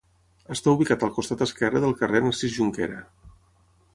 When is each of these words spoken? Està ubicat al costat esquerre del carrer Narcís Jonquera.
Està 0.53 0.71
ubicat 0.77 1.05
al 1.07 1.11
costat 1.17 1.43
esquerre 1.47 1.83
del 1.85 1.95
carrer 2.01 2.23
Narcís 2.27 2.57
Jonquera. 2.57 3.01